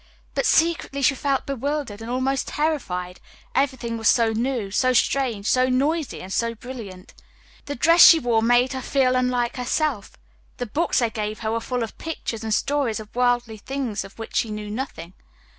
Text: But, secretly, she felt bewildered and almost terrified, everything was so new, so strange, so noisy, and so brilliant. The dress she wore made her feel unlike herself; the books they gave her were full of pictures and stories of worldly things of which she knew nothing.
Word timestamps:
But, 0.33 0.47
secretly, 0.47 1.03
she 1.03 1.13
felt 1.13 1.45
bewildered 1.45 2.01
and 2.01 2.09
almost 2.09 2.47
terrified, 2.47 3.19
everything 3.53 3.99
was 3.99 4.09
so 4.09 4.31
new, 4.33 4.71
so 4.71 4.93
strange, 4.93 5.45
so 5.47 5.69
noisy, 5.69 6.21
and 6.21 6.33
so 6.33 6.55
brilliant. 6.55 7.13
The 7.65 7.75
dress 7.75 8.03
she 8.03 8.17
wore 8.17 8.41
made 8.41 8.73
her 8.73 8.81
feel 8.81 9.15
unlike 9.15 9.57
herself; 9.57 10.13
the 10.57 10.65
books 10.65 10.97
they 11.01 11.11
gave 11.11 11.41
her 11.41 11.51
were 11.51 11.61
full 11.61 11.83
of 11.83 11.99
pictures 11.99 12.43
and 12.43 12.51
stories 12.51 12.99
of 12.99 13.15
worldly 13.15 13.57
things 13.59 14.03
of 14.03 14.17
which 14.17 14.37
she 14.37 14.49
knew 14.49 14.71
nothing. 14.71 15.13